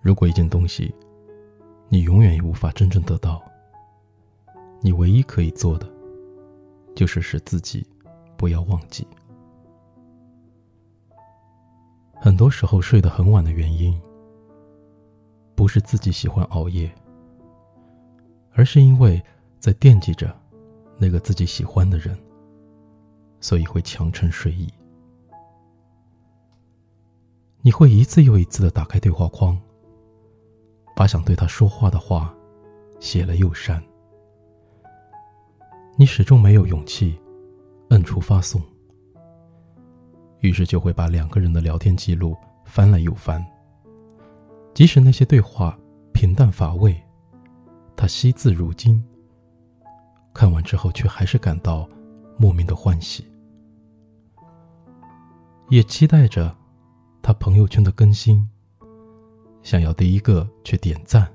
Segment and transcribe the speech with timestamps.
[0.00, 0.94] 如果一件东西，
[1.88, 3.42] 你永远也无法真正得到，
[4.80, 5.86] 你唯一可以做的，
[6.94, 7.86] 就是使自己
[8.36, 9.06] 不要忘记。
[12.14, 13.98] 很多时候睡得很晚的原因，
[15.54, 16.90] 不是自己喜欢熬夜，
[18.52, 19.22] 而是因为
[19.58, 20.34] 在惦记着
[20.98, 22.18] 那个自己喜欢的人，
[23.40, 24.66] 所以会强撑睡意。
[27.62, 29.58] 你会一次又一次的打开对话框，
[31.00, 32.30] 把想对他说话的话
[32.98, 33.82] 写了又删。
[35.96, 37.18] 你始终没有勇气
[37.88, 38.60] 摁出发送，
[40.40, 42.36] 于是就会把两个人的聊天记录
[42.66, 43.42] 翻来又翻。
[44.74, 45.74] 即使那些对话
[46.12, 46.94] 平淡乏味，
[47.96, 49.02] 他惜字如金。
[50.34, 51.88] 看完之后，却还是感到
[52.36, 53.26] 莫名的欢喜，
[55.70, 56.54] 也期待着。
[57.22, 58.46] 他朋友圈的更新，
[59.62, 61.30] 想要第一个去点赞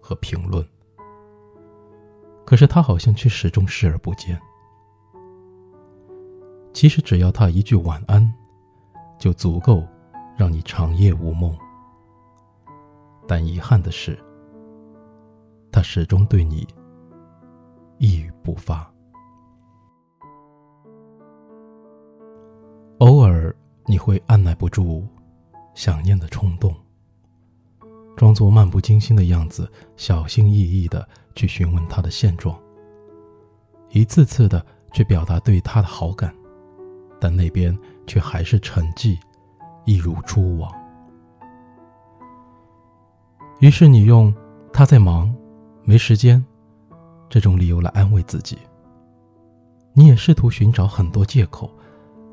[0.00, 0.64] 和评论，
[2.44, 4.40] 可是他好像却始终视而不见。
[6.72, 8.32] 其实只要他一句晚安，
[9.18, 9.86] 就足够
[10.36, 11.56] 让你长夜无梦。
[13.26, 14.18] 但遗憾的是，
[15.70, 16.66] 他始终对你
[17.98, 18.90] 一语不发。
[22.98, 23.54] 偶尔
[23.86, 25.06] 你会按耐不住。
[25.74, 26.74] 想念的冲动，
[28.16, 32.58] 装作漫不经心的样子，小心翼翼的去询问他的现状，
[33.90, 36.34] 一次次的去表达对他的好感，
[37.20, 39.18] 但那边却还是沉寂，
[39.84, 40.70] 一如初往。
[43.60, 44.34] 于是你用
[44.72, 45.32] “他在忙，
[45.84, 46.44] 没时间”
[47.30, 48.58] 这种理由来安慰自己，
[49.94, 51.70] 你也试图寻找很多借口，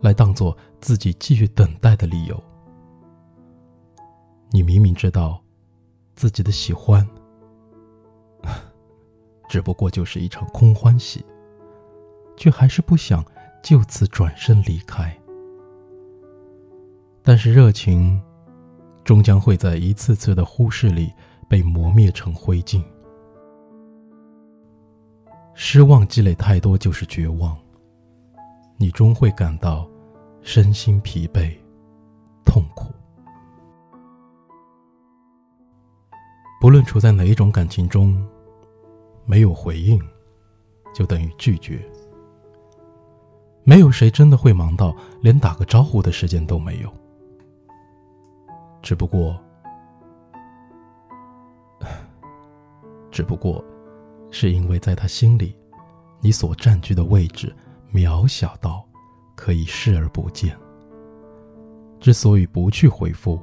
[0.00, 2.42] 来当做自己继续等待的理由。
[4.50, 5.42] 你明明知道，
[6.14, 7.06] 自己的喜欢，
[9.48, 11.24] 只不过就是一场空欢喜，
[12.36, 13.24] 却还是不想
[13.62, 15.16] 就此转身离开。
[17.22, 18.20] 但是热情，
[19.02, 21.12] 终将会在一次次的忽视里
[21.48, 22.82] 被磨灭成灰烬。
[25.54, 27.56] 失望积累太多就是绝望，
[28.76, 29.88] 你终会感到
[30.42, 31.56] 身心疲惫、
[32.44, 32.92] 痛苦。
[36.64, 38.26] 不论处在哪一种感情中，
[39.26, 40.00] 没有回应，
[40.94, 41.78] 就等于拒绝。
[43.64, 46.90] 没有谁真的会忙到连打个招呼的时间都没有。
[48.80, 49.38] 只不过，
[53.10, 53.62] 只不过，
[54.30, 55.54] 是因为在他心里，
[56.18, 57.54] 你所占据的位置
[57.92, 58.82] 渺小到
[59.36, 60.58] 可以视而不见。
[62.00, 63.38] 之所以不去回复，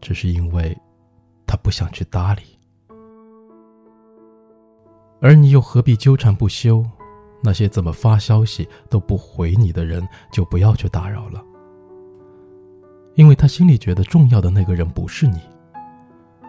[0.00, 0.78] 只是因为。
[1.54, 2.42] 他不想去搭理，
[5.20, 6.84] 而你又何必纠缠不休？
[7.44, 11.40] 那些怎么发消息都不回你的人，就不要去打扰了。
[13.14, 15.38] 因为他心里觉得重要的那个人不是你，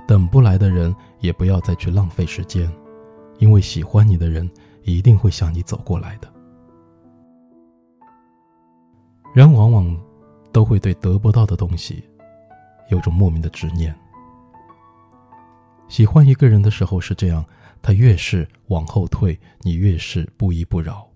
[0.07, 2.67] 等不来的人也不要再去浪费时间，
[3.37, 4.49] 因为喜欢你的人
[4.81, 6.27] 一定会向你走过来的。
[9.35, 9.95] 人往往
[10.51, 12.03] 都会对得不到的东西
[12.89, 13.95] 有种莫名的执念。
[15.87, 17.45] 喜欢一个人的时候是这样，
[17.81, 21.07] 他越是往后退，你越是不依不饶。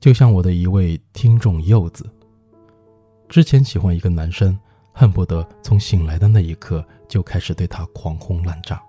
[0.00, 2.08] 就像我的一位听众柚子，
[3.28, 4.58] 之前喜欢一个男生，
[4.92, 8.82] 恨不得从醒来的那一刻就开始对他狂轰滥炸，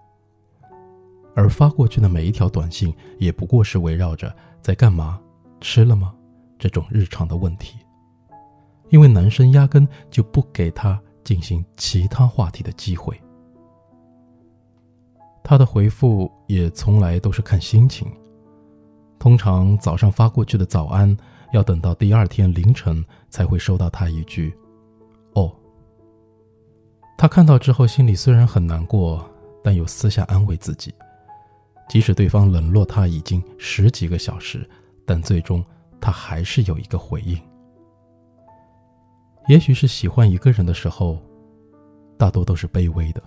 [1.35, 5.19] 而发过去的每一条短信也不过是围绕着在干嘛、
[5.61, 6.13] 吃了吗
[6.57, 7.77] 这种日常的问题，
[8.89, 13.19] 因为男生压根就不给他进行其他话题的机会。
[15.49, 18.07] 他的回复也从来都是看心情，
[19.17, 21.17] 通常早上发过去的早安，
[21.53, 24.55] 要等到第二天凌晨才会收到他一句
[25.33, 25.51] “哦”。
[27.17, 29.27] 他看到之后，心里虽然很难过，
[29.63, 30.93] 但又私下安慰自己，
[31.89, 34.69] 即使对方冷落他已经十几个小时，
[35.03, 35.65] 但最终
[35.99, 37.35] 他还是有一个回应。
[39.47, 41.17] 也许是喜欢一个人的时候，
[42.19, 43.23] 大多都是卑微的。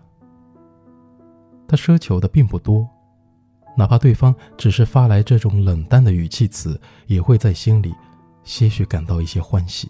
[1.73, 2.87] 他奢求的并不多，
[3.79, 7.95] 哪怕对方只是发来这种冷淡的语气词，也会在心里
[8.45, 9.89] 些许感到一些欢喜。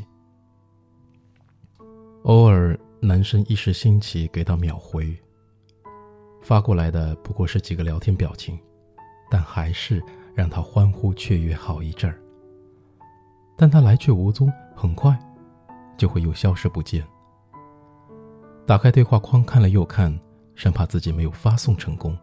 [2.22, 5.12] 偶尔，男生一时兴起给他秒回，
[6.40, 8.56] 发过来的不过是几个聊天表情，
[9.28, 10.00] 但还是
[10.36, 12.16] 让他欢呼雀跃好一阵儿。
[13.56, 15.18] 但他来去无踪，很快
[15.96, 17.04] 就会又消失不见。
[18.68, 20.16] 打开对话框看了又看，
[20.54, 22.16] 生怕自己没有发送成功。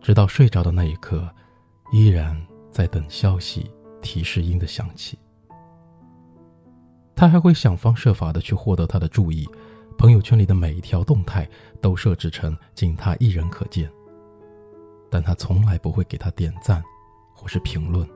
[0.00, 1.28] 直到睡着的那一刻，
[1.92, 2.40] 依然
[2.70, 5.18] 在等消息提示音的响起。
[7.14, 9.46] 他还会想方设法的去获得他的注意，
[9.98, 11.46] 朋友圈里的每一条动态
[11.82, 13.90] 都设置成仅他一人可见。
[15.10, 16.82] 但他从来不会给他点赞，
[17.34, 18.08] 或是评论，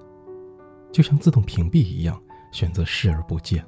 [0.91, 2.19] 就像自动屏蔽一样，
[2.51, 3.63] 选择视而不见，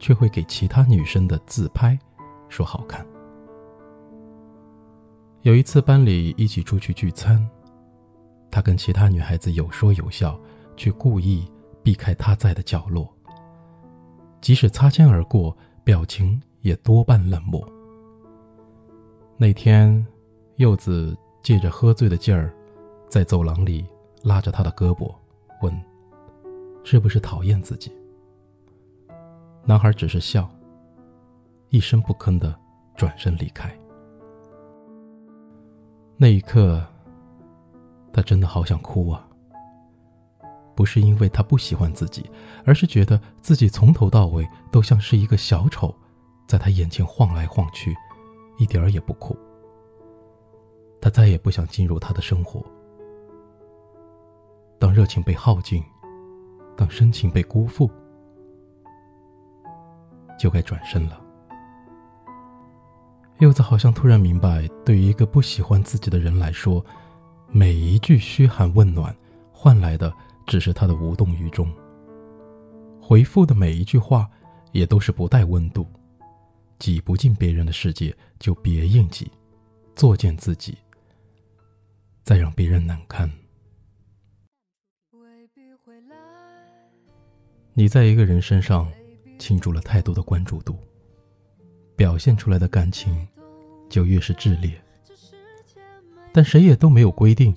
[0.00, 1.96] 却会给其他女生的自拍
[2.48, 3.06] 说好看。
[5.44, 7.46] 有一次班里一起出去聚餐，
[8.50, 10.40] 他跟其他女孩子有说有笑，
[10.74, 11.46] 却故意
[11.82, 13.06] 避开他在的角落。
[14.40, 15.54] 即使擦肩而过，
[15.84, 17.62] 表情也多半冷漠。
[19.36, 20.06] 那天，
[20.56, 22.50] 柚子借着喝醉的劲儿，
[23.10, 23.86] 在走廊里
[24.22, 25.14] 拉着他的胳膊，
[25.60, 25.78] 问
[26.84, 27.92] ：“是不是讨厌自己？”
[29.66, 30.50] 男孩只是笑，
[31.68, 32.58] 一声不吭的
[32.96, 33.78] 转身离开。
[36.16, 36.80] 那一刻，
[38.12, 39.26] 他真的好想哭啊！
[40.76, 42.28] 不是因为他不喜欢自己，
[42.64, 45.94] 而是觉得自己从头到尾都像是一个小丑，
[46.46, 47.94] 在他眼前晃来晃去，
[48.58, 49.36] 一点儿也不酷。
[51.00, 52.64] 他再也不想进入他的生活。
[54.78, 55.82] 当热情被耗尽，
[56.76, 57.90] 当深情被辜负，
[60.38, 61.23] 就该转身了。
[63.40, 66.84] 柚子好像突然明白，对于一个不喜欢自己的人来说，
[67.50, 69.14] 每一句嘘寒问暖，
[69.52, 70.12] 换来的
[70.46, 71.68] 只是他的无动于衷。
[73.00, 74.30] 回复的每一句话，
[74.72, 75.86] 也都是不带温度。
[76.78, 79.30] 挤不进别人的世界，就别硬挤，
[79.94, 80.76] 作践自己，
[82.22, 83.30] 再让别人难堪。
[87.72, 88.90] 你在一个人身上
[89.38, 90.78] 倾注了太多的关注度。
[91.96, 93.26] 表现出来的感情，
[93.88, 94.80] 就越是炽烈。
[96.32, 97.54] 但谁也都没有规定，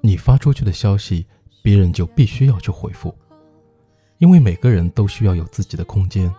[0.00, 1.26] 你发出去的消息，
[1.62, 3.14] 别人就必须要去回复，
[4.18, 6.34] 因为每个人都需要有自己的空间，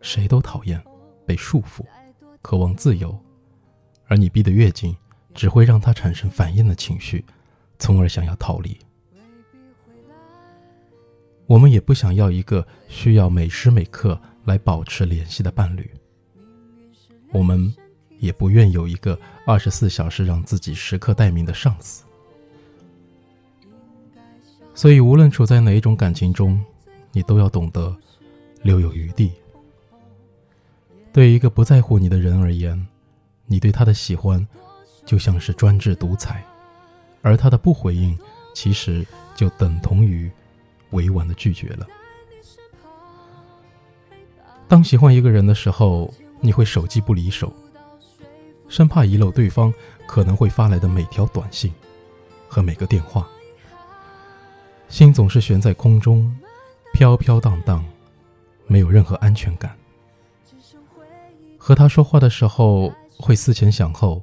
[0.00, 0.82] 谁都讨厌
[1.24, 1.84] 被束缚，
[2.42, 3.16] 渴望自由，
[4.06, 4.96] 而你逼得越紧，
[5.34, 7.24] 只会让他产生反应的情绪，
[7.78, 8.76] 从而想要逃离。
[11.46, 15.88] 我们也不想要一个需要每时每刻来保持联系的伴侣。
[17.34, 17.74] 我们
[18.20, 22.04] 也不愿有一个二十四小时让自己时刻待命的上司，
[24.72, 26.64] 所以无论处在哪一种感情中，
[27.10, 27.94] 你都要懂得
[28.62, 29.32] 留有余地。
[31.12, 32.86] 对于一个不在乎你的人而言，
[33.46, 34.46] 你对他的喜欢
[35.04, 36.40] 就像是专制独裁，
[37.20, 38.16] 而他的不回应，
[38.54, 39.04] 其实
[39.34, 40.30] 就等同于
[40.90, 41.84] 委婉的拒绝了。
[44.68, 46.14] 当喜欢一个人的时候。
[46.44, 47.50] 你会手机不离手，
[48.68, 49.72] 生怕遗漏对方
[50.06, 51.72] 可能会发来的每条短信
[52.46, 53.26] 和每个电话，
[54.90, 56.30] 心总是悬在空中，
[56.92, 57.82] 飘飘荡荡，
[58.66, 59.74] 没有任何安全感。
[61.56, 64.22] 和他说话的时候会思前想后，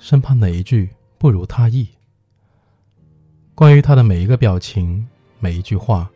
[0.00, 1.86] 生怕哪一句不如他意。
[3.54, 5.08] 关于他的每一个表情、
[5.38, 6.10] 每一句话，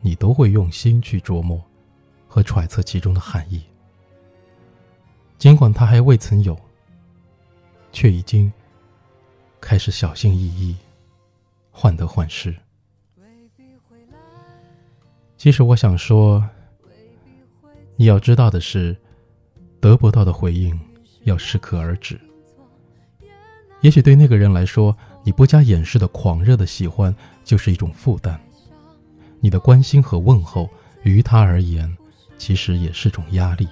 [0.00, 1.62] 你都会用心去琢磨
[2.26, 3.62] 和揣测其中的含义。
[5.38, 6.58] 尽管他还未曾有，
[7.92, 8.52] 却已经
[9.60, 10.76] 开始小心翼翼、
[11.70, 12.52] 患得患失。
[15.36, 16.44] 其实我想说，
[17.94, 18.96] 你要知道的是，
[19.80, 20.76] 得不到的回应
[21.22, 22.20] 要适可而止。
[23.80, 27.14] 也许对那个人来说，你不加掩饰的狂热的喜欢
[27.44, 28.36] 就是一种负担；
[29.38, 30.68] 你的关心和问候，
[31.04, 31.96] 于他而言，
[32.36, 33.68] 其实也是种压力。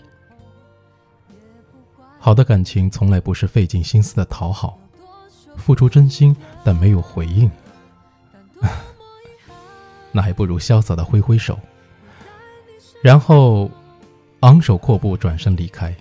[2.27, 4.77] 好的感情从来不是费尽心思的讨好，
[5.57, 7.49] 付出真心但没有回应，
[10.11, 11.57] 那还不如潇洒的挥挥手，
[13.01, 13.71] 然后
[14.41, 15.95] 昂首阔步转身离开。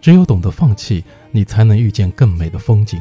[0.00, 3.00] 只有懂得放弃，你才能遇见更美的风景。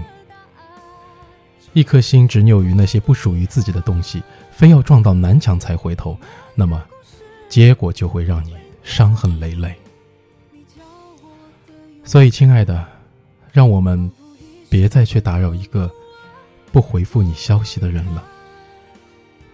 [1.74, 6.16] 一颗心执拗于那些不属于自己的东西，非要撞到南墙才回头，
[6.54, 6.80] 那么
[7.50, 9.76] 结果就会让你伤痕累累。
[12.06, 12.86] 所以，亲爱的，
[13.52, 14.12] 让我们
[14.70, 15.90] 别再去打扰一个
[16.72, 18.24] 不回复你消息的人了。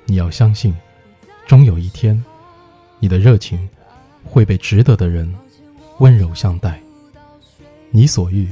[0.05, 0.75] 你要相信，
[1.47, 2.21] 终有一天，
[2.99, 3.69] 你的热情
[4.23, 5.33] 会被值得的人
[5.99, 6.81] 温柔相待。
[7.91, 8.49] 你所遇，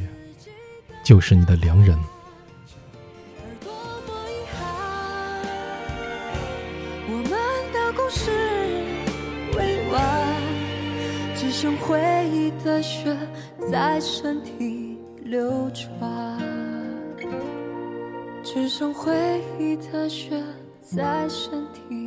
[1.04, 1.98] 就是你的良人。
[7.94, 8.32] 故事
[11.58, 12.00] 只剩回
[12.32, 13.18] 忆的血
[13.72, 16.38] 在身体流转，
[18.44, 20.40] 只剩回忆的血
[20.84, 22.07] 在身体。